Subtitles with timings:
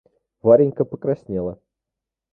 [0.47, 1.59] Варенька покраснела.